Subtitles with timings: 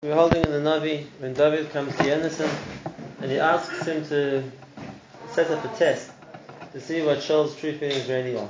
[0.00, 2.48] We're holding in the Navi when David comes to Yonasan
[3.20, 4.44] and he asks him to
[5.32, 6.12] set up a test
[6.72, 8.48] to see what Shaul's true feelings really are.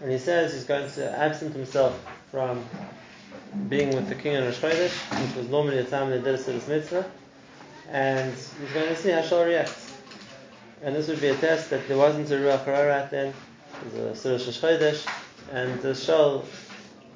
[0.00, 2.64] And he says he's going to absent himself from
[3.68, 6.38] being with the king in Rosh Chodesh, which was normally the time they did a
[6.38, 7.10] Siddur Mitzvah,
[7.90, 9.92] and he's going to see how Shaul reacts.
[10.80, 13.34] And this would be a test that there wasn't a Ruach Hararat then,
[13.84, 15.06] it was a Siddur
[15.52, 16.46] and the Shaul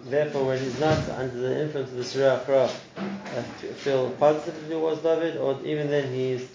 [0.04, 2.64] therefore, when he's not under the influence of the Surah Akra,
[2.96, 3.42] uh,
[3.76, 6.48] feel positively towards David, or even then he's,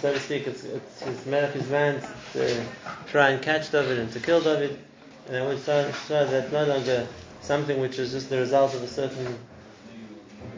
[0.00, 2.02] so to speak, it's, it's he's made up his mind
[2.32, 2.64] to
[3.06, 4.78] try and catch David and to kill David,
[5.26, 7.06] and it would show that no longer
[7.42, 9.38] something which is just the result of a certain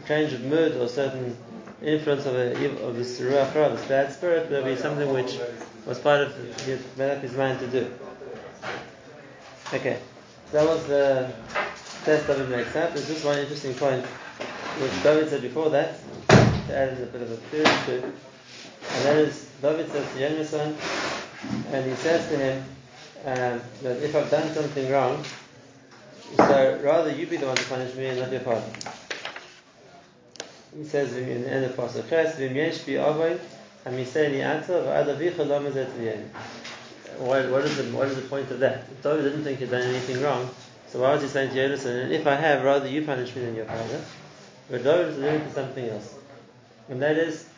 [0.07, 1.37] change of mood or certain
[1.83, 5.39] influence of, a, of the Surah Akra, this bad spirit, it would be something which
[5.87, 7.91] was part of his made up his mind to do.
[9.73, 9.99] Okay,
[10.53, 11.33] that was the
[12.05, 12.95] test David makes up.
[12.95, 15.97] There's just one interesting point which David said before that,
[16.29, 21.75] to add a bit of a theory to, and that is David says to Yonasan,
[21.75, 22.65] and he says to him
[23.25, 25.23] um, that if I've done something wrong,
[26.37, 28.71] so rather you be the one to punish me and not your father.
[30.77, 33.39] He says in the end of Pasuk Ches, "V'myesh bi avay
[33.85, 36.29] hamisei ata v'adavicha lamazet
[37.19, 38.85] What what is the what is the point of that?
[38.91, 40.49] If David didn't think he'd done anything wrong,
[40.91, 43.43] so why was he saying to Yonasan, and if I have, rather you punish me
[43.43, 44.03] than your father?
[44.69, 46.15] But David is alluding to something else.
[46.89, 47.49] And that is,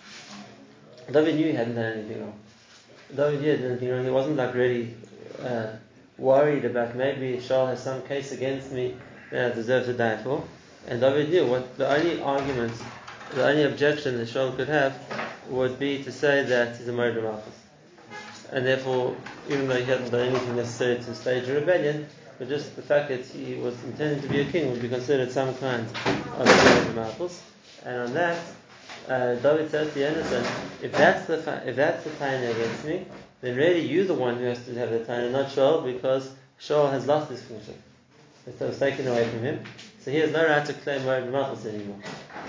[1.11, 2.39] David knew he hadn't done anything wrong.
[3.17, 4.05] David knew he hadn't done anything wrong.
[4.05, 4.95] He wasn't like really
[5.43, 5.69] uh,
[6.19, 8.97] worried about maybe Shaul has some case against me
[9.31, 10.45] that I deserve to die for.
[10.87, 12.75] And David knew what the only argument,
[13.35, 14.95] the only objection that Shaul could have
[15.49, 17.41] would be to say that he's a murderer
[18.51, 19.17] And therefore,
[19.49, 22.07] even though he hadn't done anything necessary to stage a rebellion,
[22.39, 25.31] but just the fact that he was intended to be a king would be considered
[25.31, 25.87] some kind
[26.39, 27.43] of Malchus.
[27.85, 28.39] And on that,
[29.09, 30.47] uh, David says to Yonasan,
[30.83, 33.07] if that's the fa- if that's the tiny against me,
[33.41, 36.91] then really you're the one who has to have the tiny, not Shaul, because Shaul
[36.91, 37.81] has lost his kingship.
[38.47, 39.65] It was taken away from him,
[40.01, 41.99] so he has no right to claim Moed Malchus anymore.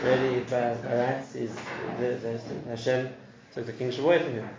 [0.03, 1.51] Really, if uh, right is
[1.99, 3.09] the, the, Hashem
[3.53, 4.49] took the kingship away from him.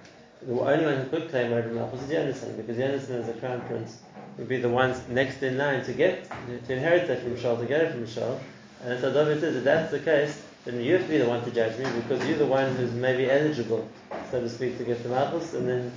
[0.43, 3.60] The only one who could claim Moed Malchus is Yonasan, because Yonasan is the crown
[3.62, 3.99] prince
[4.39, 6.28] would be the ones next in line to get
[6.67, 8.39] to inherit that from Shaul, to get it from Shaul.
[8.83, 11.45] And so David says if that's the case, then you have to be the one
[11.45, 13.89] to judge me because you're the one who's maybe eligible,
[14.31, 15.93] so to speak, to get the Malchus, and then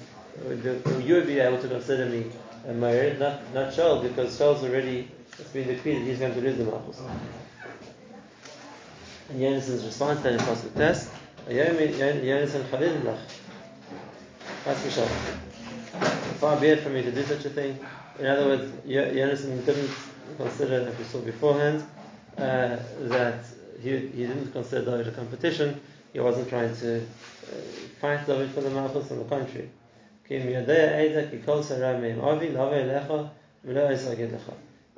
[1.03, 2.25] you would be able to consider me
[2.67, 5.09] a married, not not Shaul, because Shaul's already
[5.39, 7.01] it's been decreed that he's going to lose the Malchus.
[9.29, 11.09] And Yonasan's response then in Pasuk Tes,
[11.47, 13.17] Yonasan Chalilullah.
[14.65, 15.56] That's the Shaul.
[16.39, 17.79] Far be it from me to do such a thing.
[18.19, 19.89] In other words, Yonasan didn't
[20.37, 21.83] consider, like we saw beforehand,
[22.37, 23.43] uh, that
[23.81, 25.81] he, he didn't consider David a competition.
[26.13, 27.05] He wasn't trying to uh,
[27.99, 29.71] fight David for the Malchus, on the contrary.
[30.29, 30.67] And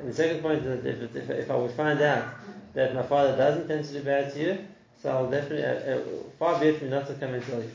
[0.10, 2.34] the second point is that if, if, if I would find out
[2.74, 4.58] that my father does intend to do bad to you,
[5.02, 6.02] so I'll definitely, uh, uh,
[6.38, 7.72] far be it from me not to come and tell you.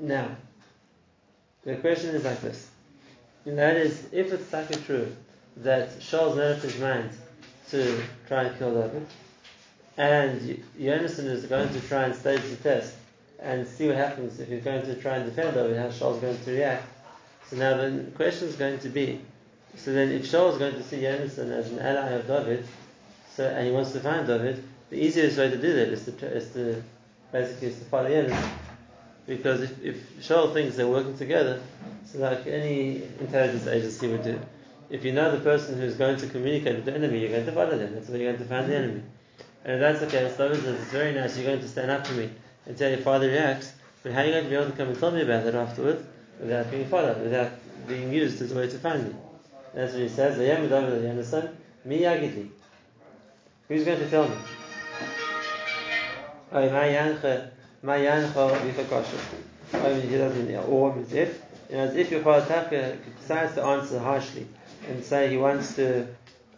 [0.00, 0.36] Now,
[1.64, 2.68] the question is like this.
[3.44, 5.14] And that is, if it's like true
[5.58, 7.10] that Shaul's made up his mind
[7.70, 9.06] to try and kill David,
[9.96, 12.94] and Yonasan is going to try and stage the test
[13.38, 16.38] and see what happens if he's going to try and defend David, how Shaul's going
[16.44, 16.84] to react.
[17.48, 19.20] So now the question is going to be,
[19.76, 22.66] so then if Shaul is going to see Yonasan as an ally of David,
[23.34, 26.26] so and he wants to find David, the easiest way to do that is to,
[26.26, 26.82] is to
[27.32, 28.50] basically is to follow Yonasan.
[29.30, 31.62] Because if, if Shaul thinks they're working together,
[32.04, 34.40] so like any intelligence agency would do,
[34.90, 37.52] if you know the person who's going to communicate with the enemy, you're going to
[37.52, 37.94] follow them.
[37.94, 38.82] That's where you're going to find the mm-hmm.
[38.82, 39.02] enemy.
[39.64, 42.08] And if that's the case, David says, it's very nice, you're going to stand up
[42.08, 42.28] for me
[42.66, 44.88] and tell your father reacts, but how are you going to be able to come
[44.88, 46.04] and tell me about it afterwards
[46.40, 47.52] without being followed, without
[47.86, 49.10] being used as a way to find me?
[49.10, 51.50] And that's what he says, I am you understand?
[51.84, 52.48] Mi yagidli.
[53.68, 54.34] Who's going to tell me?
[56.52, 56.68] Oh,
[57.84, 59.18] Mayancha v'chakasha.
[59.72, 61.42] I mean, he doesn't, or means if.
[61.70, 64.48] You know, as if Taka decides to answer harshly
[64.88, 66.08] and say he wants to,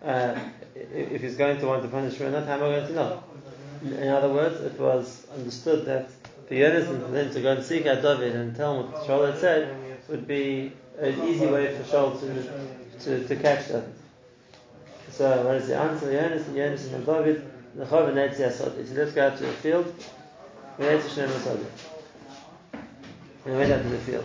[0.03, 0.35] uh,
[0.75, 3.25] if he's going to want to punish for not, how am I going to know?
[3.85, 6.09] In other words, it was understood that
[6.49, 9.39] for Yonasan then to go and seek out David and tell him what Shaul had
[9.39, 9.77] said
[10.09, 13.85] would be an easy way for Shaul to, to, to catch that.
[15.11, 16.07] So what is the answer?
[16.07, 19.95] Yonasan, Yonasan and David, the Chav and Let's go out to the field
[20.79, 21.67] had to Masada.
[23.45, 24.25] And went out to the field.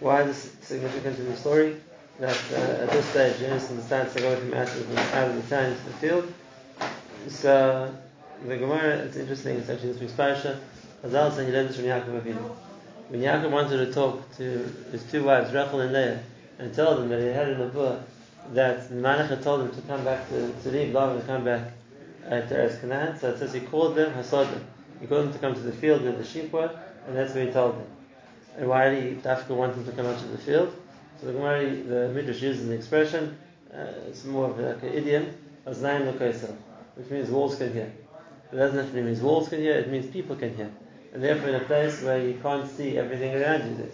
[0.00, 1.76] Why is this significant in the story?
[2.20, 5.30] That uh, at this stage, Yonasan decides to go with him out of the, out
[5.30, 6.32] of the town to the field.
[7.28, 7.94] So
[8.44, 9.56] the Gemara, it's interesting.
[9.56, 10.60] It's actually this week's parasha.
[11.02, 12.56] Chazal said he learned this from Yaakov Avinu.
[13.08, 14.44] When Yaakov wanted to talk to
[14.90, 16.22] his two wives, Rachel and Leah,
[16.58, 18.02] and tell them that he had a nevuah
[18.54, 21.72] that Malach had told him to come back to, to leave Lavan and come back
[22.26, 23.18] uh, to Eretz Canaan.
[23.18, 24.62] So it says he called them Hasadim.
[25.00, 26.70] He called him to come to the field where the sheep were,
[27.06, 27.86] and that's where he told them.
[28.56, 30.74] And why did he Dafka want him to come out to the field?
[31.20, 33.38] So the Gemara, the Midrash uses an expression,
[33.72, 35.26] uh, it's more of like an idiom,
[35.64, 37.92] which means walls can hear.
[38.52, 40.70] It doesn't necessarily mean walls can hear, it means people can hear.
[41.12, 43.90] And therefore, in a place where you can't see everything around you,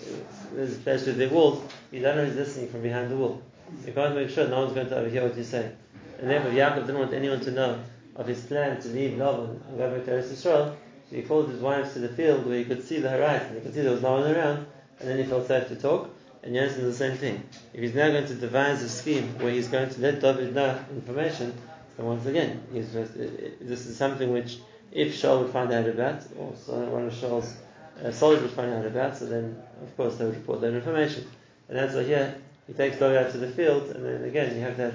[0.54, 3.42] there's a place with the walls, you don't know who's listening from behind the wall.
[3.86, 5.72] You can't make sure no one's going to overhear what you say.
[6.20, 7.80] And therefore, Yaakov didn't want anyone to know
[8.16, 10.76] of his plan to leave Lavan and go back to Eretz Yisrael.
[11.10, 13.54] He called his wives to the field where he could see the horizon.
[13.54, 14.66] He could see there was no one around,
[15.00, 16.10] and then he felt safe to talk.
[16.42, 17.42] And Yonatan is the same thing.
[17.72, 20.78] If he's now going to devise a scheme where he's going to let David know
[20.90, 21.54] information,
[21.96, 24.58] then once again, just, this is something which,
[24.92, 26.48] if Shaul would find out about, or
[26.86, 27.56] one of Shaul's
[28.04, 31.26] uh, soldiers would find out about, so then of course they would report that information.
[31.68, 32.34] And that's why here
[32.66, 34.94] he takes David out to the field, and then again you have that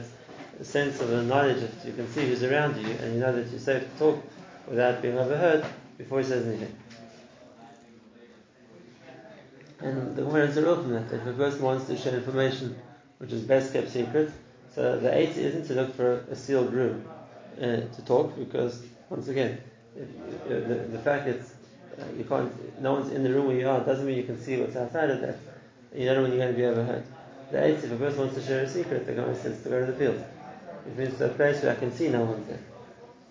[0.62, 3.50] sense of a knowledge that you can see who's around you, and you know that
[3.50, 4.24] you're safe to talk
[4.68, 5.66] without being overheard
[6.00, 6.76] before he says anything.
[9.82, 11.12] And the Gemara is from that.
[11.12, 12.76] If a person wants to share information
[13.20, 14.32] which is best kept secret,
[14.74, 17.06] so the eight isn't to look for a, sealed room
[17.58, 19.62] uh, to talk, because once again,
[19.96, 20.08] if,
[20.50, 21.40] if, the, the, fact that
[22.02, 24.40] uh, you can't, no one's in the room where you are doesn't mean you can
[24.40, 25.38] see what's outside of that.
[25.94, 27.04] You don't know when you're going to be overheard.
[27.52, 29.86] The eight, if a person wants to share a secret, the Gemara says to go
[29.86, 30.24] to the field.
[30.88, 32.60] It means to a place where I can see no one's there.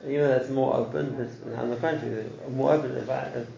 [0.07, 2.97] Even that's more open, on the contrary, more open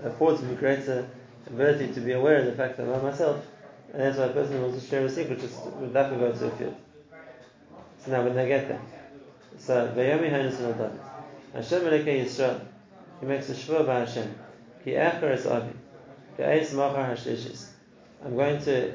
[0.02, 1.06] affords me greater
[1.46, 3.46] ability to be aware of the fact that I'm myself,
[3.92, 6.46] and that's why a person wants to share a secret, just have to go to
[6.46, 6.76] a field.
[7.98, 8.81] So now when they get there,
[9.58, 11.00] so Vayomi Hainus and David,
[11.52, 12.60] Hashem Elokei Yisrael,
[13.20, 14.34] he makes a shvur by Hashem,
[14.82, 15.75] Ki Echer Es Avi,
[16.38, 17.66] Ki Eis Machar Hashlishis.
[18.25, 18.94] I'm going to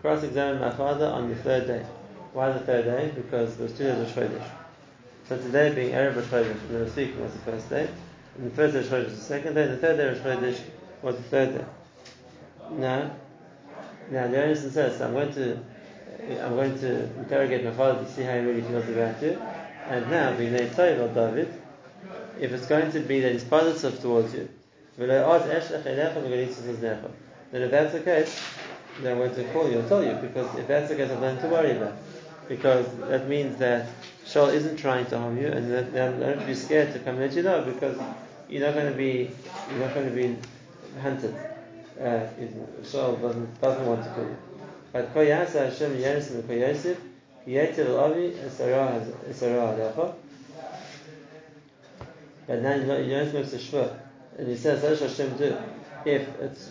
[0.00, 1.86] cross-examine my father on the third day.
[2.32, 3.12] Why the third day?
[3.14, 4.61] Because there was two days of Chodesh.
[5.28, 7.88] So today being Erev Rosh Chodesh, week was the first day,
[8.36, 10.58] and the first day of Chodesh was the second day, the third day of Chodesh
[11.00, 11.64] was the third day.
[12.72, 13.12] Now,
[14.10, 15.60] now the Yonason says, so I'm going to,
[16.44, 19.40] I'm going to interrogate my father to see how he really feels about you.
[19.88, 21.54] And now, being a of David,
[22.40, 24.48] if it's going to be that he's positive towards you,
[24.96, 25.24] then if
[27.70, 28.40] that's the case,
[29.00, 31.20] then I'm going to call you and tell you, because if that's the case, I've
[31.20, 31.94] nothing to worry about.
[32.48, 33.86] Because that means that
[34.24, 37.42] Shaul isn't trying to harm you, and that, don't be scared to come let you
[37.42, 37.98] know, because
[38.48, 39.30] you're not going to be,
[39.70, 40.36] you're not going to be
[41.00, 41.34] hunted
[42.00, 42.26] uh,
[42.92, 44.36] doesn't, doesn't want to kill you.
[44.92, 46.96] But Koyasa Hashem Yerusim and Koyosif,
[47.46, 50.14] Yeter Avi Esarah.
[52.46, 53.98] But now Yerusim makes a shvur,
[54.38, 55.56] and he says, "What Hashem do?
[56.04, 56.70] If it's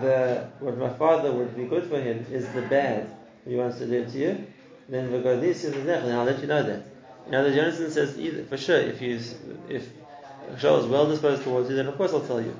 [0.00, 3.08] the what my father would be good for him is the bad
[3.46, 4.46] he wants to do to you,
[4.92, 6.82] then Vagodis is the then I'll let you know that."
[7.30, 9.20] Now the Jonathan says either for sure if you
[9.68, 9.88] if
[10.56, 12.54] Shaul is well disposed towards you, then of course I'll tell you.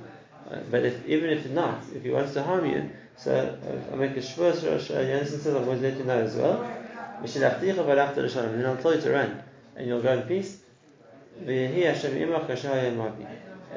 [0.71, 4.17] But if, even if not, if he wants to harm you, so uh, I make
[4.17, 4.53] a shvur,
[4.87, 6.63] Jensen says, I'm going to let you know as well.
[6.63, 9.43] And then I'll tell you to run,
[9.77, 10.59] and you'll go in peace.
[11.39, 11.49] And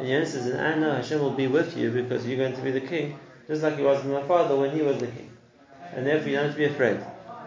[0.10, 2.72] Yonah says, and I know Hashem will be with you because you're going to be
[2.72, 5.32] the king, just like he was with my father when he was the king.
[5.94, 7.00] And therefore you don't have to be afraid.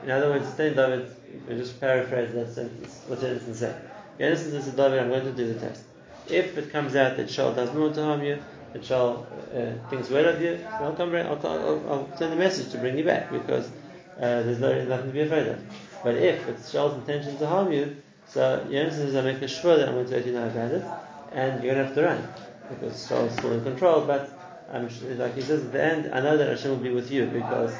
[0.05, 1.11] In other words, then David,
[1.49, 3.90] we just paraphrase that sentence, what Jonathan said.
[4.19, 5.85] Yonah says to David, I'm going to do the test.
[6.28, 8.38] If it comes out that Shaul does not want to harm you,
[8.73, 9.25] that Shaul
[9.55, 12.99] uh, thinks well of you, I'll come I'll, I'll, I'll, send a message to bring
[12.99, 15.59] you back because uh, there's no, nothing to be afraid of.
[16.05, 19.78] But if it's Shaul's intention to harm you, so Yonah says, I make a shvur
[19.78, 20.85] that I'm going to let you know about it,
[21.33, 22.28] and you're going to have to run
[22.69, 24.02] because Shaul's still in control.
[24.02, 24.31] But
[24.71, 27.11] I'm sure, like he says at the end, I know that Hashem will be with
[27.11, 27.73] you because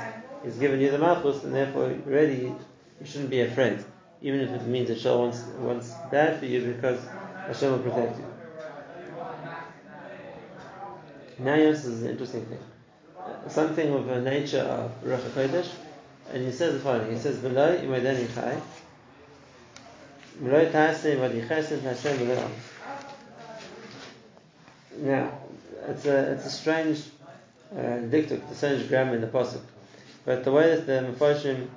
[0.45, 2.57] He's given you the malchus, and therefore, really, you
[3.05, 3.85] shouldn't be afraid,
[4.23, 7.01] even if it means that wants, wants bad for you because
[7.47, 8.25] Hashem will protect you.
[11.41, 12.59] Nayos is an interesting thing.
[13.49, 15.69] Something of the nature of Ruach HaKodesh,
[16.33, 18.61] and he says the following, he says, V'loi imadeni chai,
[20.43, 22.51] v'loi ta'aseh v'adichesed Hashem v'loi
[24.99, 25.39] Now,
[25.89, 27.03] it's a, it's a strange
[27.73, 29.63] uh, dikduk, the strange grammar in the Pasuk.
[30.29, 31.69] But the way that the Meforshim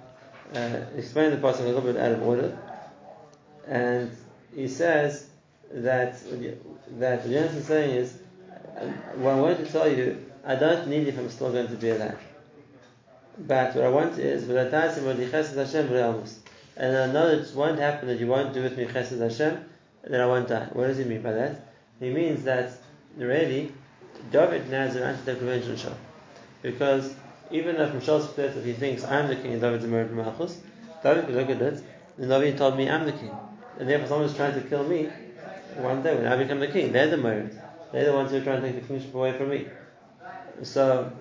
[0.54, 2.60] uh, explain the Pasuk a little bit out of order,
[3.66, 4.12] and
[4.54, 5.30] he says
[5.72, 6.20] that,
[7.00, 8.18] that Jonas is saying is,
[9.16, 11.92] what I want to tell you, I don't need if I'm still going to be
[11.92, 12.20] alive.
[13.38, 14.58] But what I want is, and
[16.98, 19.64] I know it won't happen that you won't do with me chesed Hashem
[20.04, 20.68] then I won't die.
[20.74, 21.68] What does he mean by that?
[22.02, 22.74] He means that
[23.16, 23.72] really,
[24.30, 25.96] David now has an anti on Shaul.
[26.62, 27.16] Because
[27.52, 30.62] even if from Shaul's perspective he thinks I'm the king and David's a Merid Malchus,
[31.04, 31.84] David could look at it,
[32.18, 33.32] the Navi told me I'm the king.
[33.80, 35.10] And therefore someone's trying to kill me,
[35.78, 37.60] one day when I become the king, they're the Merid.
[37.92, 39.68] They're the ones who are trying to take the kingship away from me.
[40.64, 41.12] So,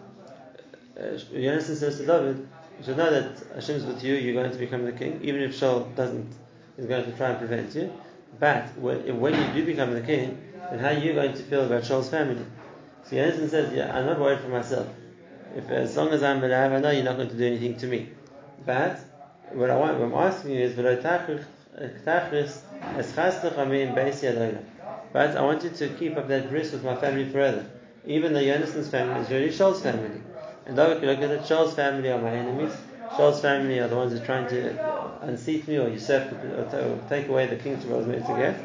[0.98, 4.84] uh, says to David, you should know that Hashem's with you, you're going to become
[4.84, 6.32] the king, even if Shaul doesn't,
[6.78, 7.92] is going to try and prevent you.
[8.38, 10.38] But when you do become the king,
[10.70, 12.44] then how are you going to feel about Shaul's family?
[13.04, 14.88] So Yonasan says, yeah, I'm not worried for myself.
[15.56, 18.08] If as long as I'm I know you're not going to do anything to me.
[18.64, 19.00] But
[19.52, 20.94] what I want, what I'm asking you is, but I
[25.42, 27.66] want you to keep up that bris with my family forever.
[28.06, 30.22] Even though Yonasan's family is really Shaul's family.
[30.66, 32.72] And David could look at it, Shaul's family are my enemies.
[33.16, 34.72] Shaul's family are the ones who are trying to
[35.22, 38.56] unseat me or usurp or take away the kingship I was meant to get.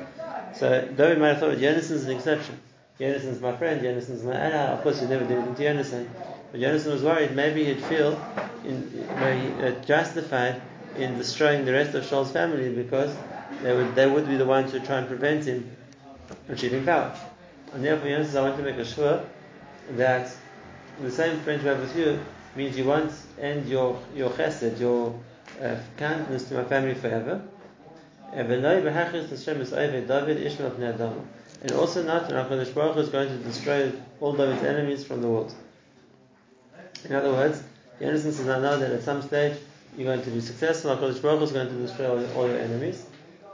[0.56, 2.60] So David might have thought Yonasan's an exception.
[3.00, 4.74] Yonasan's my friend, Yonasan's my ally.
[4.74, 6.08] Of course, you never do anything to Yonasan.
[6.56, 8.14] But Yonasan was worried maybe he'd feel
[8.64, 10.62] in, uh, justified
[10.96, 13.14] in destroying the rest of Shaul's family because
[13.62, 15.70] they would, they would be the ones who try and prevent him
[16.28, 17.14] from achieving power.
[17.74, 19.26] And therefore, Yonasan, I want to make a sure
[19.98, 20.34] that
[21.02, 22.22] the same friendship I have with you
[22.56, 25.14] means you won't end your, your chesed, your
[25.62, 27.42] uh, kindness to my family forever.
[28.32, 28.54] And
[31.74, 35.54] also not when HaKadosh is going to destroy all of David's enemies from the world.
[37.10, 37.62] In other words,
[38.00, 39.58] the innocence is know that at some stage
[39.98, 43.06] you're going to be successful, HaKadosh Baruch is going to destroy all, all your enemies.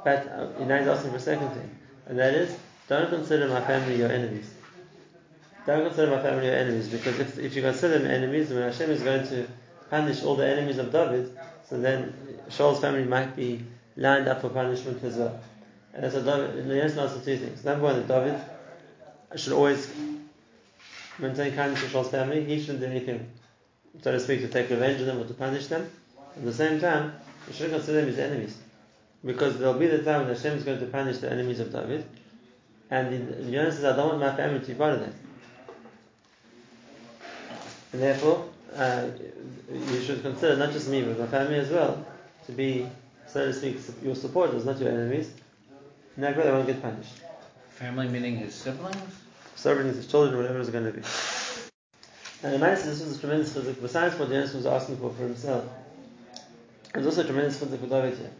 [0.03, 1.69] But uh, now he's asking for a second thing,
[2.07, 4.49] and that is, don't consider my family your enemies.
[5.67, 8.89] Don't consider my family your enemies, because if, if you consider them enemies, when Hashem
[8.89, 9.47] is going to
[9.91, 11.37] punish all the enemies of David,
[11.69, 12.15] so then
[12.49, 13.63] Shaul's family might be
[13.95, 15.39] lined up for punishment as well.
[15.93, 17.63] And what David, the answer answers two things.
[17.63, 18.41] Number one, that David
[19.35, 19.93] should always
[21.19, 22.43] maintain kindness to Shaul's family.
[22.43, 23.29] He shouldn't do anything,
[24.01, 25.89] so to speak, to take revenge on them or to punish them.
[26.35, 27.13] At the same time,
[27.47, 28.57] you shouldn't consider them his enemies.
[29.23, 32.05] Because there'll be the time when Hashem is going to punish the enemies of David.
[32.89, 35.13] And Jonas says, I don't want my family to be part of that.
[37.93, 39.07] And therefore, uh,
[39.71, 42.05] you should consider not just me, but my family as well,
[42.45, 42.87] to be,
[43.27, 45.31] so to speak, your supporters, not your enemies.
[46.15, 47.13] And that way they won't get punished.
[47.71, 49.15] Family meaning his siblings?
[49.55, 51.01] Siblings, his children, whatever it's going to be.
[52.43, 55.23] And the says this was a tremendous chizuk, besides what Jonas was asking for for
[55.23, 55.65] himself.
[56.93, 58.31] It was also a tremendous chizuk for David here.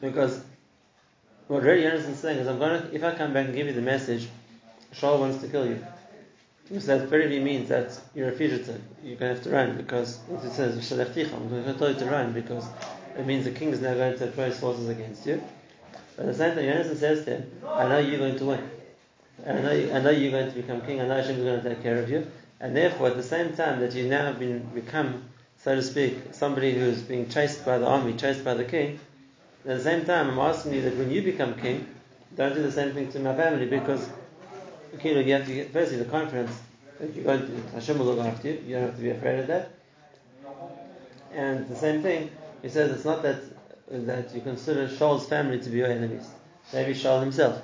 [0.00, 0.42] Because
[1.46, 3.74] what really Jonas is saying is, I'm to, if I come back and give you
[3.74, 4.28] the message,
[4.94, 5.84] Shaul wants to kill you.
[6.66, 8.80] Because that very means that you're a fugitive.
[9.02, 12.06] You're going to have to run because it says, I'm going to tell you to
[12.06, 12.64] run because
[13.18, 15.42] it means the king is now going to his forces against you.
[16.16, 18.70] But at the same time, Yonasan says to him, I know you're going to win.
[19.46, 21.00] I know, you, I know you're going to become king.
[21.00, 22.26] I know Hashem is going to take care of you.
[22.60, 25.24] And therefore, at the same time that you now have been, become,
[25.56, 29.00] so to speak, somebody who's being chased by the army, chased by the king,
[29.66, 31.86] at the same time, I'm asking you that when you become king,
[32.36, 34.08] don't do the same thing to my family because
[34.94, 36.52] okay, you have to get firstly the confidence
[36.98, 38.62] that you're going to Hashem will look after you.
[38.66, 39.70] You don't have to be afraid of that.
[41.32, 42.30] And the same thing,
[42.62, 43.42] he says it's not that
[43.90, 46.28] that you consider Shaul's family to be your enemies.
[46.72, 47.60] Maybe Shaul himself,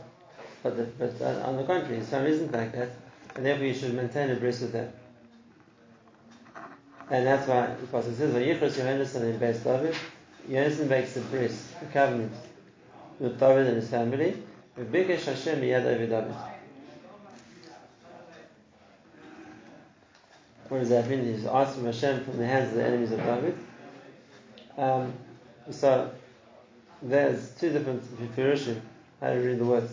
[0.62, 2.90] but the, but on the contrary, his family isn't like that,
[3.37, 4.93] and therefore you should maintain a bris with them.
[7.11, 9.95] And that's why the Pasuk says, "Vayichos Yohanan in Beis David."
[10.49, 12.33] Yonasan makes a bris, a covenant
[13.21, 14.43] with David and his family.
[14.78, 16.35] V'bikesh Hashem miyad David.
[20.69, 21.25] What does that mean?
[21.25, 23.59] He's asked from Hashem from the hands of the enemies of David.
[24.76, 25.12] Um,
[25.71, 26.11] so
[27.02, 28.02] there's two different
[28.35, 28.81] Pirushim
[29.21, 29.93] how to read the words.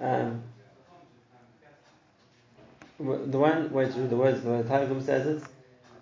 [0.00, 0.42] Um,
[2.98, 5.42] the one way to read the words, the Targum says it,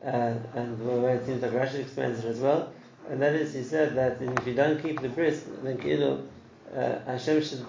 [0.04, 2.72] uh, and the way it seems like Rashi explains it as well,
[3.10, 6.26] and that is, he said that if you don't keep the bris, then Kilu,
[6.74, 7.66] uh, Hashem should,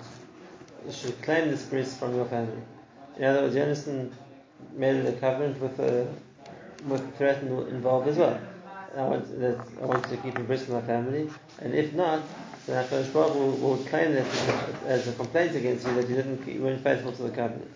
[0.91, 2.62] should claim this bris from your family.
[3.17, 4.13] In other words, understand,
[4.74, 6.07] made a covenant with a,
[6.88, 8.39] with threat involved as well.
[8.96, 11.29] I want that I want to keep a bris with my family,
[11.60, 12.24] and if not,
[12.65, 14.25] then Hakadosh Baruch will, will claim that
[14.86, 17.72] as a complaint against you that you didn't you weren't faithful to the covenant.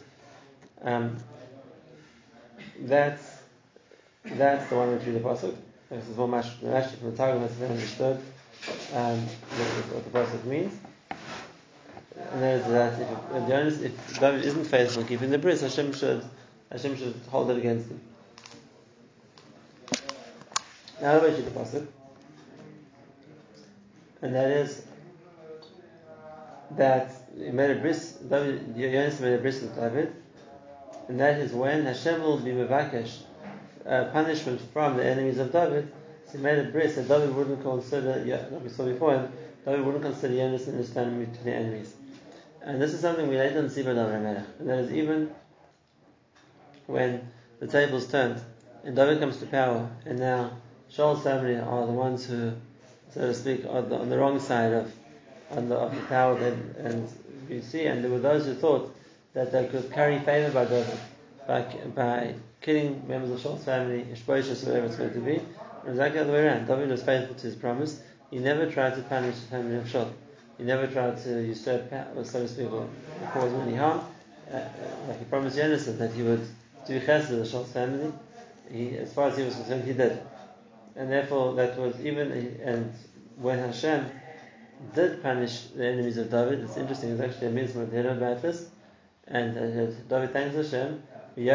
[0.82, 1.18] Um,
[2.88, 3.40] that's
[4.24, 5.56] that's the one which read the pasuk.
[5.90, 8.22] This is what Rashi from the Targum has understood
[8.94, 10.74] um, what, the pasuk means.
[12.32, 16.24] And that is that if, if David isn't faithful keeping the bris, Hashem should
[16.72, 18.02] Hashem should hold it against him.
[21.02, 21.88] Now read the pasuk,
[24.22, 24.86] and that is
[26.78, 30.14] that he made a bris, David, Yonis made a bris with David,
[31.12, 33.18] and that is when Hashem will be mevakesh,
[33.86, 35.92] uh, punishment from the enemies of David.
[36.28, 39.30] So he made a bris that David wouldn't consider, yeah, like we saw before
[39.66, 41.94] David wouldn't consider Yonis and his family the enemies.
[42.62, 44.46] And this is something we later see by David Melech.
[44.60, 45.36] And that is even
[46.88, 48.40] when the tables turned
[48.86, 50.52] and David comes to power, and now
[50.90, 52.54] Shaul's family are the ones who,
[53.14, 54.94] so to speak, are the, on the wrong side of,
[55.50, 56.40] on the, of the power.
[56.40, 57.10] That, and
[57.50, 58.96] you see, and there were those who thought
[59.34, 61.00] that they could carry favor by David
[61.48, 61.62] by,
[61.96, 65.36] by killing members of Shaul's family, Ishbosheth, whatever it's going to be.
[65.84, 66.68] And exactly the other way around.
[66.68, 68.02] David was faithful to his promise.
[68.30, 70.12] He never tried to punish the family of Shaul.
[70.58, 72.88] He never tried to usurp power, so to speak, or
[73.34, 74.02] cause any harm.
[74.52, 74.62] Uh,
[75.08, 76.46] like he promised Jonathan that he would
[76.86, 78.12] do chesed with the Shaul's family
[78.72, 80.22] he, as far as he was concerned, he did.
[80.96, 82.32] And therefore, that was even,
[82.64, 82.94] and
[83.38, 84.10] when Hashem
[84.96, 88.70] did punish the enemies of David, it's interesting, it's actually a mitzvah about this,
[89.32, 91.04] and uh, David thanks Hashem,
[91.36, 91.46] we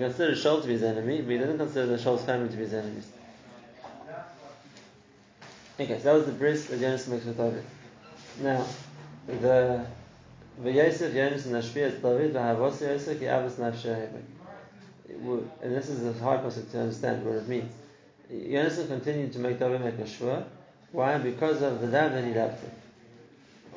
[0.00, 2.62] consider Shaul to be his enemy, but he didn't consider the Shaul's family to be
[2.62, 3.06] his enemies.
[5.78, 7.62] Okay, so that was the bris that Jonas makes with David.
[8.40, 8.66] Now,
[9.26, 9.84] the
[10.62, 14.08] V'yosef Yonis Nashpiyas David v'havos Yosef ki avos nafshe
[15.62, 17.70] And this is a hard passage to understand what it means.
[18.32, 20.44] Yonis continued to make David make a shvur.
[20.92, 21.18] Why?
[21.18, 22.70] Because of the love that he loved him.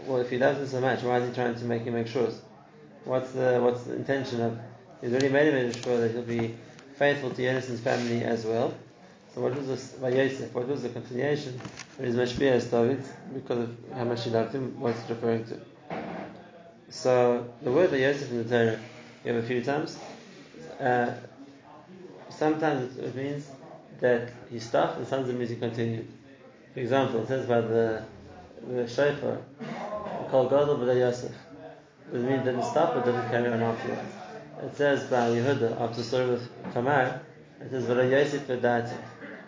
[0.06, 2.08] Well, if he loves him so much, why is he trying to make him make
[2.08, 2.36] shvurs?
[3.06, 4.60] What's the what's the intention of?
[5.02, 6.56] He's already made him a shvur that he'll be
[6.96, 8.74] faithful to Yonis's family as well.
[9.34, 10.54] So what was this by Yosef?
[10.54, 11.60] What was the continuation
[12.00, 13.04] of his mashpiyas David
[13.34, 14.80] because of how much he loved him?
[14.80, 15.60] What's it referring to?
[16.90, 18.80] So the word that Yosef in the Torah
[19.24, 19.98] you have a few times.
[20.80, 21.14] Uh,
[22.30, 23.48] sometimes it means
[24.00, 26.08] that he stopped, and sometimes it means he continued.
[26.74, 28.04] For example, it says by the
[28.68, 29.40] the shofar
[30.32, 31.32] Gadol b'day Yosef.
[32.14, 34.02] It means didn't stop, but didn't carry on afterwards.
[34.64, 37.22] It says by Yehuda after the story with Tamar,
[37.62, 38.98] it says v'day Yosef v'dati.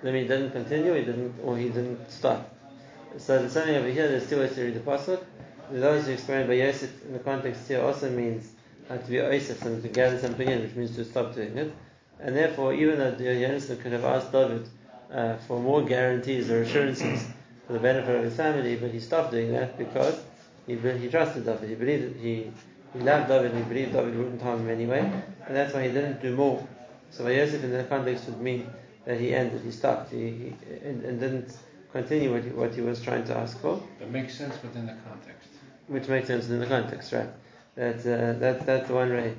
[0.04, 2.56] That means he didn't continue, he didn't, or he didn't stop.
[3.18, 4.08] So the something over here.
[4.08, 5.22] There's two ways to read the pasuk
[5.80, 8.52] those who explain by Yosef in the context here also means
[8.90, 11.74] uh, to be Yosef and to gather something in, which means to stop doing it.
[12.20, 14.68] And therefore, even though Yosef could have asked David
[15.12, 17.26] uh, for more guarantees or assurances
[17.68, 20.22] for the benefit of his family, but he stopped doing that because
[20.68, 21.70] he, he trusted David.
[21.70, 22.52] He believed he,
[22.94, 25.00] he loved David and he believed David wouldn't harm him anyway,
[25.48, 26.66] and that's why he didn't do more.
[27.10, 28.70] So Yosef in that context would mean
[29.06, 31.58] that he ended, he stopped, he, he and, and, didn't
[31.92, 33.82] continue what he, what he was trying to ask for.
[34.00, 35.50] That makes sense within the context
[35.92, 37.30] which makes sense in the context, right?
[37.76, 39.36] That uh, that that's the one way.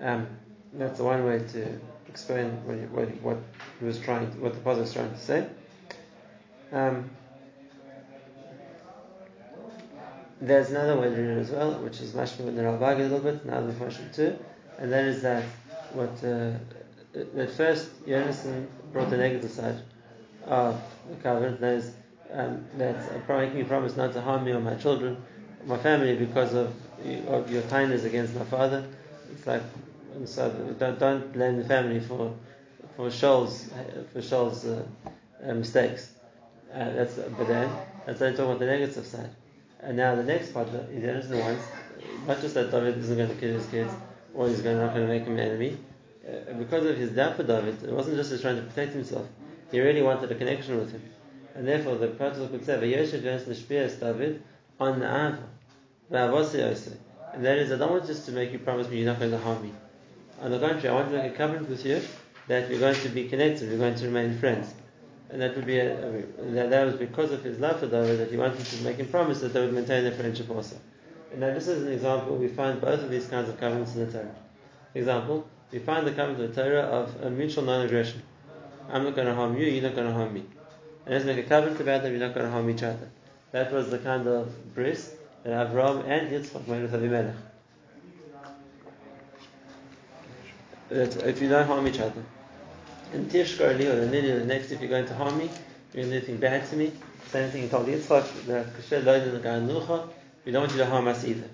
[0.00, 0.26] Um,
[0.74, 3.38] that's the one way to explain what he, what, what
[3.78, 5.46] he was trying, to, what the puzzle was trying to say.
[6.72, 7.10] Um,
[10.40, 13.44] there's another read it as well, which is mashma in the Ralbag a little bit,
[13.44, 14.36] now Mefashim too,
[14.78, 15.44] and that is that
[15.92, 16.52] what uh,
[17.38, 19.80] at first Yonason brought the negative side
[20.46, 21.92] of the covenant, that is
[22.32, 25.16] um, that making a promise not to harm me or my children,
[25.66, 26.74] my family because of,
[27.28, 28.84] of your kindness against my father.
[29.32, 29.62] It's like,
[30.24, 32.34] so don't, don't blame the family for
[32.96, 33.70] for Shaul's
[34.12, 34.84] for Shaul's uh,
[35.44, 36.10] uh, mistakes.
[36.72, 37.70] Uh, that's but then
[38.06, 39.30] that's why I talk about the negative side.
[39.84, 41.62] And now the next part is the ones,
[42.26, 43.92] not just that David isn't going to kill his kids
[44.34, 45.76] or he's going, not going to make him an enemy.
[46.26, 49.26] Uh, because of his doubt for David, it wasn't just he's trying to protect himself.
[49.70, 51.02] He really wanted a connection with him.
[51.54, 54.42] And therefore the Prophet could say, David
[54.80, 55.38] on the Av.
[56.10, 59.32] And that is, I don't want just to make you promise me you're not going
[59.32, 59.72] to harm me.
[60.40, 62.00] On the contrary, I want to make a covenant with you
[62.48, 64.72] that we're going to be connected, we're going to remain friends.
[65.30, 68.36] And that would be that, that was because of his love for David that he
[68.36, 70.76] wanted to make him promise that they would maintain their friendship also.
[71.32, 74.06] And now this is an example, we find both of these kinds of covenants in
[74.06, 74.34] the Torah.
[74.94, 78.22] Example, we find the covenant in the Torah of a mutual non-aggression.
[78.88, 80.44] I'm not going to harm you, you're not going to harm me.
[81.06, 83.10] And let's make a covenant about that we're not going to harm each other.
[83.50, 87.34] That was the kind of bris that Avraham and Yitzchak made with Avimelech.
[90.90, 92.22] That if you don't harm each other.
[93.14, 95.48] And Tishkar Li, or the next, if you're going to harm me,
[95.92, 96.90] you're going to do anything bad to me,
[97.30, 99.68] same thing he told Yitzchak, that and
[100.44, 101.48] we don't want you to harm us either.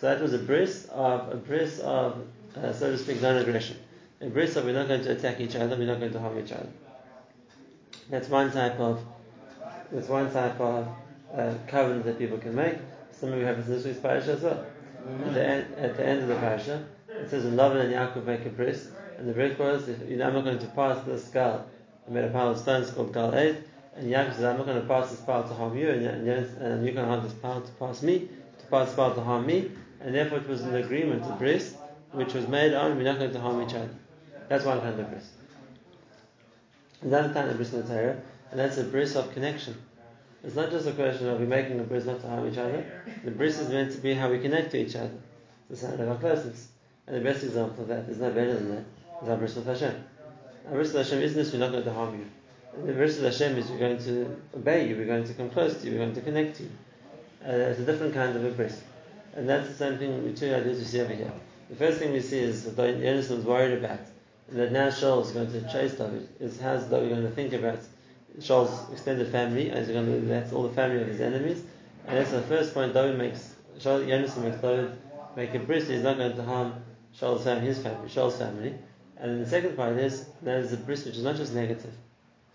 [0.00, 2.24] So that was a bris of, a bris of,
[2.56, 3.76] uh, so to speak, non-aggression.
[4.20, 6.38] A bris of we're not going to attack each other, we're not going to harm
[6.38, 6.68] each other.
[8.08, 9.04] That's one type of,
[9.90, 10.86] that's one type of
[11.36, 12.76] uh, covenant that people can make.
[13.10, 14.64] Some we have in this week's parasha as well.
[15.26, 18.24] At the, end, at the end of the parasha, it says, "And Lavan and Yaakov
[18.24, 21.28] make a bris," and the bris was, you know, "I'm not going to pass this
[21.28, 21.66] gal."
[22.06, 23.56] I made a pile of stones called Gal And
[23.96, 26.84] Yaakov says, I'm not going to pass this power to harm you, and, and, and
[26.84, 29.46] you're going to have this power to pass me, to pass this power to harm
[29.46, 31.74] me, and therefore it was an agreement, a bris,
[32.12, 33.88] which was made on, we're not going to harm each other.
[34.48, 35.30] That's one kind of bris.
[37.00, 39.74] Another kind of bris in the Torah, and that's a bris of connection.
[40.42, 42.84] It's not just a question of we making a bris not to harm each other.
[43.24, 45.16] The bris is meant to be how we connect to each other.
[45.70, 46.68] The sign of our closeness.
[47.06, 48.84] And the best example of that is no better than that.
[49.24, 50.04] Is our bris with Hashem.
[50.66, 52.26] Our bris with Hashem isn't this we're not going to harm you.
[52.76, 55.80] And the bris Hashem is we're going to obey you, we're going to come close
[55.80, 56.70] to you, we're going to connect to you.
[57.42, 58.82] Uh, it's a different kind of a bris.
[59.32, 61.32] And that's the same thing with two ideas we see over here.
[61.70, 64.00] The first thing we see is that Yonasan was worried about,
[64.50, 67.54] and that now Shaul is going to chase David, is how's David going to think
[67.54, 67.78] about
[68.40, 71.64] Shaul's extended family, and going to that's all the family of his enemies.
[72.06, 74.98] And that's the first point David makes, Shaul, Yonasan makes David
[75.34, 76.74] make a bris, he's not going to harm
[77.18, 78.74] Shaul's family, his family, Shaul's family.
[79.18, 81.92] And the second part is, that is a bris which is not just negative.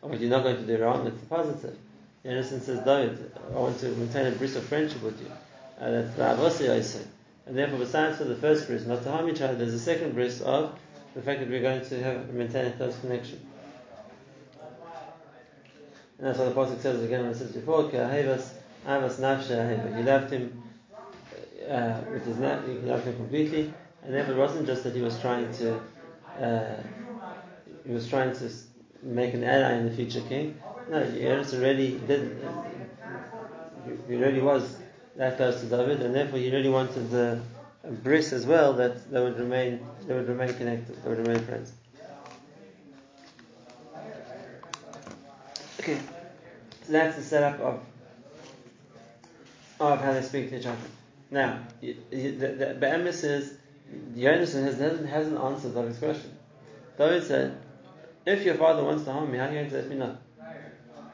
[0.02, 1.78] What you're not going to do wrong, it's positive.
[2.26, 5.32] Yonasan says, David, I want to maintain a bris of friendship with you.
[5.78, 7.02] And that's the Avossi I say.
[7.46, 10.14] And therefore, besides for the first bris, not to harm each other, there's a second
[10.14, 10.78] bris of
[11.16, 13.46] the fact that we're going to have maintain a close connection.
[16.18, 18.52] And that's what the Pasuk says again when it says before, Avas
[18.86, 20.64] Nafsha He loved him
[21.70, 25.02] uh, with his net, he loved him completely, and therefore it wasn't just that he
[25.02, 25.80] was trying to
[26.40, 26.76] uh,
[27.86, 28.50] he was trying to
[29.04, 30.60] make an ally in the future king.
[30.90, 32.38] No, he already did.
[34.08, 34.78] He really was
[35.16, 37.42] that close to David, and therefore he really wanted the
[38.04, 41.72] bris as well that they would remain they would remain connected, they would remain friends.
[45.80, 45.98] Okay,
[46.86, 47.80] so that's the setup of
[49.80, 50.78] of how they speak to each other.
[51.32, 53.54] Now, the, the, the emes is
[54.16, 56.38] Yonasan has, hasn't, hasn't answered David's question.
[56.98, 57.58] David said,
[58.26, 60.18] "If your father wants to harm me, how are you going to let me know?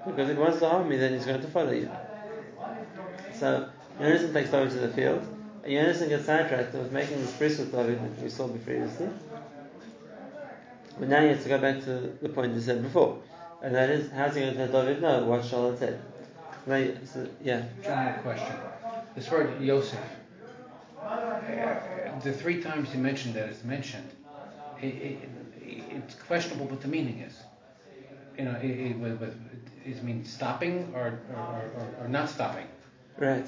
[0.05, 1.89] Because if he wants to harm me, then he's going to follow you."
[3.33, 5.25] So Yonasan takes David to the field.
[5.63, 9.09] And Yonasan gets sidetracked with making this bris with David, we saw previously.
[10.99, 13.19] But now he has to go back to the point he said before.
[13.61, 15.99] And that is, how's he going to let David know what Shaul said?
[16.67, 17.63] Now, so, yeah.
[17.83, 18.55] John, a question.
[19.15, 19.99] This word Yosef,
[22.23, 24.09] the three times you mentioned that it's mentioned,
[24.81, 25.29] it, it,
[25.61, 27.33] it's questionable what the meaning is.
[28.37, 29.35] You know, it, it, with, with,
[29.85, 32.67] it means stopping or, or, or, or not stopping.
[33.17, 33.47] Right.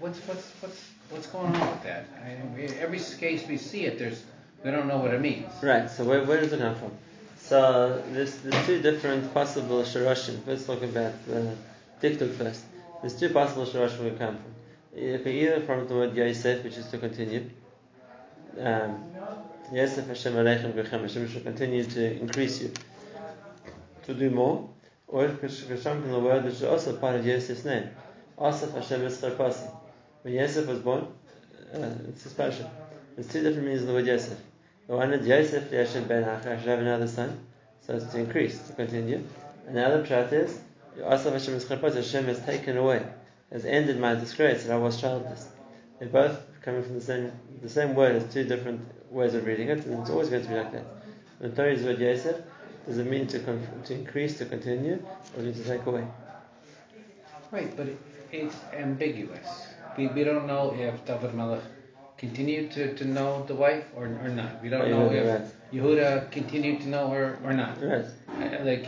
[0.00, 2.06] What's what's what's what's going on with that?
[2.24, 2.30] I
[2.80, 4.22] every case we see it, there's
[4.64, 5.52] we don't know what it means.
[5.62, 5.90] Right.
[5.90, 6.92] So where, where does it come from?
[7.36, 10.38] So there's, there's two different possible shorashim.
[10.46, 11.56] Let's talk about the
[12.00, 12.64] dikduk first.
[13.00, 14.51] There's two possible shorashim we come from.
[14.94, 17.48] If either from the word Yosef, which is to continue.
[18.58, 19.04] Um,
[19.72, 22.72] Yosef Hashem Aleichem Gechem Hashem should continue to increase you,
[24.04, 24.68] to do more.
[25.08, 27.88] Or it could from the word which is also part of Yosef's name.
[28.38, 29.66] Asaf Hashem Yitzchak Pasi.
[30.22, 31.06] When Yosef was born,
[31.74, 32.66] uh, it's his passion.
[33.14, 34.38] There's two different meanings of the word Yosef.
[34.88, 37.40] The one is Yosef Hashem Ben Achar, should have another son,
[37.80, 39.22] so it's to increase, to continue.
[39.66, 40.58] And the other pshat is
[41.02, 43.06] Asaf Hashem Yitzchak Pasi, Hashem has taken away,
[43.52, 45.48] has ended my disgrace that I was childless.
[45.98, 49.68] They're both coming from the same the same word as two different ways of reading
[49.68, 50.84] it, and it's always going to be like that.
[51.38, 52.36] When the Torah is word Yosef,
[52.86, 54.94] does it mean to, to increase, to continue,
[55.36, 56.06] or does it mean to take away?
[57.50, 57.98] Right, but it,
[58.32, 59.46] it's ambiguous.
[59.96, 61.62] We, we don't know if David Melech
[62.16, 64.62] continued to, to know the wife or, or not.
[64.62, 65.72] We don't know if right.
[65.72, 67.80] Yehuda continued to know her or not.
[67.82, 68.06] Right.
[68.64, 68.86] Like,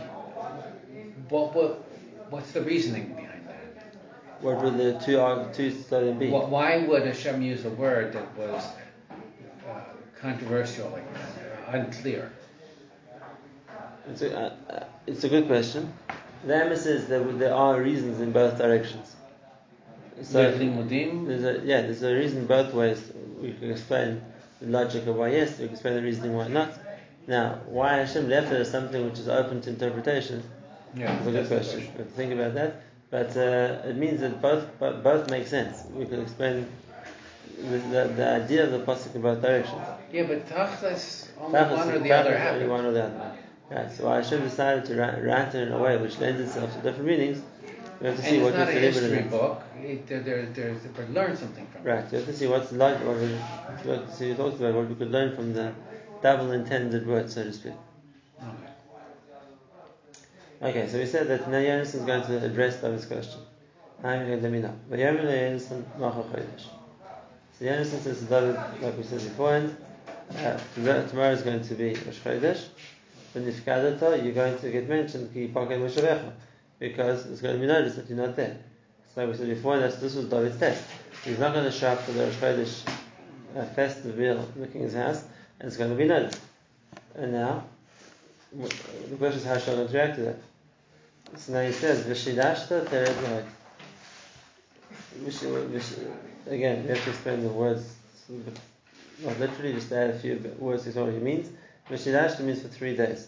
[1.29, 1.83] what, what
[2.29, 3.24] what's the reasoning
[4.41, 5.17] What would the two
[5.53, 6.29] two studying be?
[6.29, 9.15] Why would Hashem use a word that was uh,
[10.19, 12.31] controversial like that, unclear?
[14.09, 15.93] It's a, uh, uh, it's a good question.
[16.45, 19.15] The emes is that there are reasons in both directions.
[20.21, 23.11] So There's a yeah, there's a reason both ways.
[23.41, 24.21] We can explain
[24.61, 26.73] the logic of why yes, we can explain the reasoning why not.
[27.27, 30.43] Now, why Hashem left it as something which is open to interpretation
[30.95, 31.87] Yeah, is a good question.
[31.97, 32.81] To think about that.
[33.11, 35.83] But uh, it means that both both make sense.
[35.93, 36.67] We can explain
[37.57, 39.81] the, the, idea of the pasuk in both directions.
[40.11, 42.69] Yeah, but tachlis only Tachlis- one or the other only happened.
[42.69, 43.31] one or the other.
[43.71, 47.07] Right, so Hashem decided to write it in a way which lends itself to different
[47.07, 47.41] meanings.
[47.99, 49.31] We have to see And what it's not a we deliver in it.
[49.31, 49.61] book.
[49.81, 51.89] It, there, there, there's, we learn something from it.
[51.89, 53.27] Right, you have to see what's like, what we,
[53.89, 55.73] what, so you talked about what we could learn from the
[56.21, 57.73] double intended word, so to speak.
[60.65, 60.87] Okay.
[60.89, 63.39] So we said that now Yonasan is going to address David's question.
[64.01, 64.73] To let me know?
[64.89, 66.65] But Yonasan Macha Chodesh.
[67.59, 69.77] So Yonasan says to David, like we said beforehand,
[70.35, 72.65] uh, tomorrow is going to be Rosh Chodesh.
[73.33, 76.31] When Nifkadata, you're going to get mentioned, Ki Pakel Moshevecha.
[76.79, 78.57] because it's going to be noticed that you're not there.
[79.13, 80.83] So like we said before, that's, this was David's test.
[81.23, 82.89] He's not going to show up for the Rosh Chodesh
[83.55, 85.23] uh, festive meal in the king's house,
[85.59, 86.41] and it's going to be noticed.
[87.13, 87.65] And now,
[88.51, 90.37] the question is how shall I react to that?
[91.33, 93.45] So now he says, Vishidashta tered
[96.47, 97.95] Again, we have to explain the words,
[99.23, 101.49] not literally, just add a few words to what he means.
[101.89, 103.27] Vishidashta means for three days.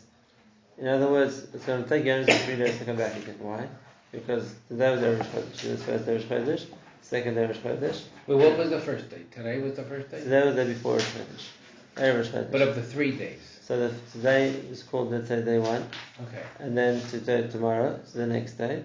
[0.78, 3.36] In other words, it's going to take for three days to come back again.
[3.40, 3.68] Why?
[4.12, 6.66] Because today was Erev Chodesh, this first Erev Chodesh,
[7.02, 8.04] second Erev Chodesh.
[8.28, 9.24] Well, what was the first day?
[9.32, 10.22] Today was the first day?
[10.22, 11.48] Today was the day before Chodesh.
[11.96, 12.52] Erev Chodesh.
[12.52, 13.57] But of the three days.
[13.68, 15.86] So the, today is called, let's say, day one.
[16.26, 16.42] Okay.
[16.60, 18.82] And then today, tomorrow, so the next day.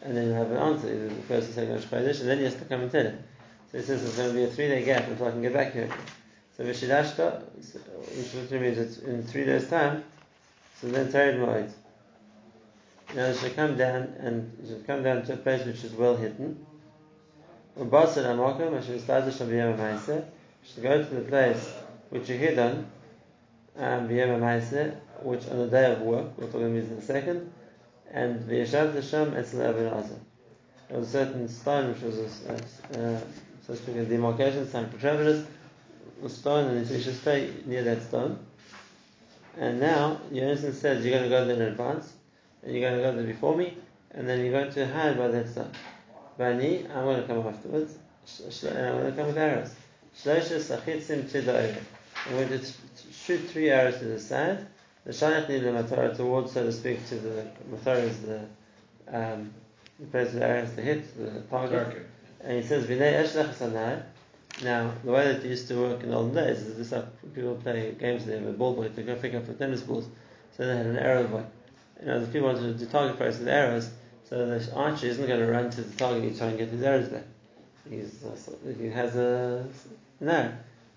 [0.00, 2.38] And then you have an answer, either the first or second Rosh Chodesh, and then
[2.38, 3.20] he has to come and tell it.
[3.70, 5.52] So he says there's going to be a three day gap until I can get
[5.52, 5.90] back here.
[6.56, 10.02] So Vishidashta, which literally means it's in three days' time,
[10.80, 11.70] so then Tered Moed.
[13.14, 15.92] Now it should come down and it should come down to a place which is
[15.92, 16.64] well hidden.
[17.78, 20.24] Ubasar Amakom, I should start the Shabiyam Maise.
[20.64, 21.70] should go to the place
[22.08, 22.86] which you hid on,
[23.78, 27.52] um, Maise, which on the day of work, we're talking about the second,
[28.10, 30.18] and V'yashav Hashem Etzel Azar.
[30.88, 33.22] There was a certain stone which was a, a, a
[33.66, 35.46] so a demarcation sign for travelers,
[36.22, 38.38] a stone, and you should stay near that stone.
[39.56, 42.12] And now, Yonasan says you're going to go there in advance,
[42.62, 43.76] and you're going to go there before me,
[44.10, 45.70] and then you're going to hide by that stone.
[46.36, 47.94] Bani, I'm going to come afterwards,
[48.64, 49.74] and I'm going to come with arrows.
[50.16, 51.76] Shlosha sachitzim tidoire.
[52.26, 52.58] I'm going to
[53.24, 54.66] shoot three arrows to the side.
[55.04, 58.40] The shalach need the matara towards, so to speak, to the matara is the
[59.08, 59.52] um,
[59.98, 62.06] the place where the arrows to hit the target.
[62.40, 64.02] And he says, "V'nei eshlech sanai."
[64.62, 67.02] Now, the way that it used to work in the olden days is this:
[67.34, 70.08] people play games, they have a ball boy to go pick up the tennis balls,
[70.56, 71.44] so they had an arrow boy.
[72.00, 73.90] You know, the people wanted to target practice with arrows,
[74.28, 76.82] so the archer isn't going to run to the target each time and get his
[76.82, 77.24] arrows back.
[77.88, 78.36] He's, uh,
[78.78, 79.66] he has a
[80.20, 80.52] no,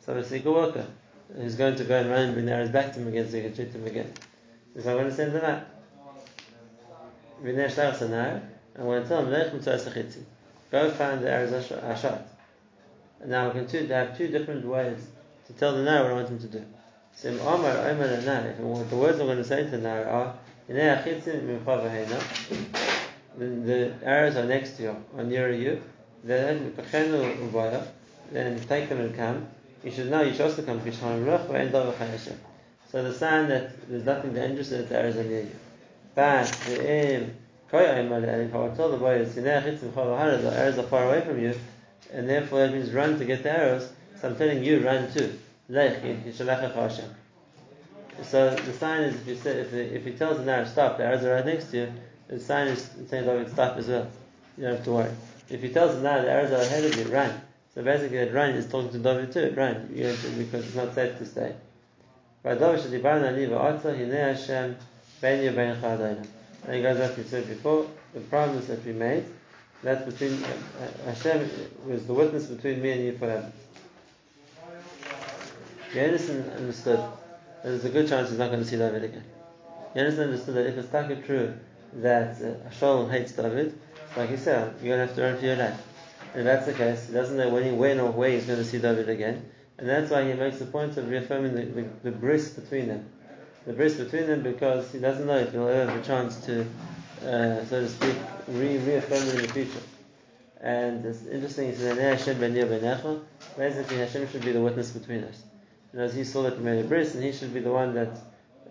[0.06, 0.86] so it's a secret worker
[1.34, 3.38] who's going to go and run and bring the arrows back to him again so
[3.38, 4.12] he can shoot them again.
[4.82, 5.64] So I'm going to send them out.
[8.78, 10.26] I'm going to tell him.
[10.72, 12.28] Go find the arrows I shot.
[13.22, 15.00] And now we can two, have two different ways
[15.48, 16.66] to tell the Nara what I want him to do.
[17.14, 17.40] So if
[18.90, 20.36] the words I'm going to say to the Nara are,
[23.38, 25.82] the arrows are next to you, are near you,
[26.24, 26.74] then
[28.32, 29.48] then take them and come.
[29.86, 30.82] You should know you should also come
[32.90, 35.56] So the sign that there's nothing dangerous that the arrows are near you.
[36.16, 36.46] But I
[38.76, 41.54] tell the boy the arrows are far away from you,
[42.12, 43.92] and therefore that means run to get the arrows.
[44.20, 45.38] So I'm telling you, run too.
[48.24, 51.04] So the sign is if you say, if, if he tells the arrow stop, the
[51.04, 51.94] arrows are right next to you.
[52.28, 54.08] The sign is saying David stop as well.
[54.58, 55.12] You don't have to worry.
[55.50, 57.42] If he tells the arrow the arrows are ahead of you, run.
[57.76, 59.52] So basically, run is talking to David too.
[59.52, 59.80] To,
[60.38, 61.54] because it's not safe to stay.
[62.44, 62.66] And he
[66.82, 69.26] goes to what said before, the promise that we made
[69.84, 70.48] that's between uh,
[71.06, 71.50] Hashem
[71.86, 73.52] was the witness between me and you forever.
[75.94, 77.12] Yonasan understood that
[77.64, 79.24] there's a good chance he's not going to see David again.
[79.96, 81.54] Yonasan understood that if it's taka true
[81.94, 83.78] that uh, Shalom hates David,
[84.18, 85.80] like he said, you're going to have to run for your life.
[86.36, 88.60] And if that's the case, he doesn't know when, he, when or where he's going
[88.60, 89.50] to see David again.
[89.78, 93.06] And that's why he makes the point of reaffirming the, the, the bris between them.
[93.66, 96.66] The bris between them because he doesn't know if he'll ever have a chance to
[97.22, 98.16] uh, so to speak,
[98.48, 99.82] re- reaffirm it in the future.
[100.62, 101.98] And it's interesting, he says,
[103.58, 105.42] Basically, Hashem should be the witness between us.
[105.92, 107.94] And as he saw that we made a bris, and he should be the one
[107.94, 108.18] that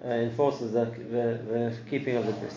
[0.05, 2.57] uh, enforces the, the, the, keeping of the bris.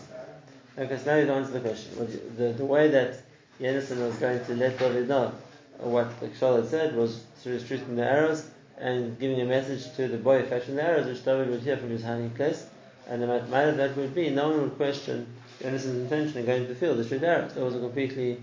[0.77, 1.91] Okay, so now you answer the question.
[2.37, 3.21] The, the way that
[3.59, 5.33] Yonasan was going to let David know
[5.79, 10.17] what the Kshal said was through shooting the arrows and giving a message to the
[10.17, 12.67] boy fetching the arrows, which David would hear from his hiding place.
[13.07, 15.27] And the matter that would be, no one would question
[15.61, 17.53] Yonasan's intention in going to the field to shoot arrows.
[17.53, 18.41] That was a completely,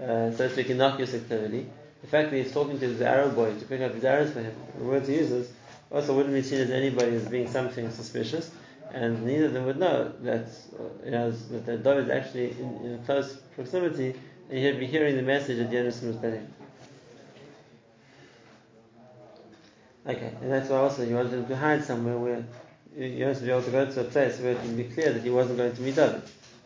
[0.00, 1.66] uh, so to speak, innocuous activity.
[2.00, 4.40] The fact that he's talking to the arrow boy to pick up his arrows for
[4.40, 5.52] him, the words he uses,
[5.90, 8.50] also wouldn't be seen as anybody as being something suspicious,
[8.92, 10.46] and neither of them would know that
[10.78, 14.14] uh, you know, that dove is actually in, in close proximity,
[14.50, 16.46] and he'd be hearing the message that Yonasan was telling.
[20.06, 22.44] Okay, and that's why also he wanted him to hide somewhere where
[22.96, 25.12] he wanted to be able to go to a place where it would be clear
[25.12, 26.22] that he wasn't going to meet David.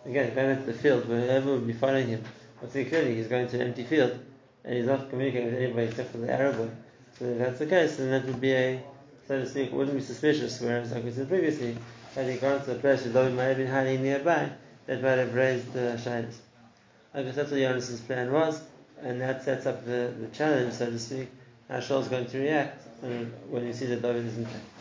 [0.06, 2.24] Again, going into the field, wherever would be following him,
[2.72, 4.18] he clearly he's going to an empty field,
[4.64, 6.70] and he's not communicating with anybody except for the Arab boy.
[7.18, 8.82] So if that's the case, then that would be a,
[9.26, 10.60] so to speak, wouldn't be suspicious.
[10.60, 11.76] Whereas, like we said previously,
[12.14, 14.50] had he gone to a place where David might have been hiding nearby,
[14.86, 16.40] that might have raised the shyness.
[17.14, 18.62] I guess that's what Jonas's plan was,
[19.02, 21.28] and that sets up the, the challenge, so to speak,
[21.68, 24.71] how Shaul's going to react when, when he sees that David isn't there.